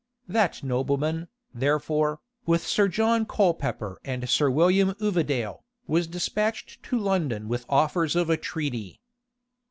That 0.27 0.63
nobleman, 0.63 1.27
therefore, 1.53 2.21
with 2.47 2.65
Sir 2.65 2.87
John 2.87 3.23
Colepeper 3.23 3.97
and 4.03 4.27
Sir 4.27 4.49
William 4.49 4.95
Uvedale, 4.99 5.63
was 5.85 6.07
despatched 6.07 6.81
to 6.85 6.97
London 6.97 7.47
with 7.47 7.67
offers 7.69 8.15
of 8.15 8.27
a 8.27 8.35
treaty. 8.35 8.99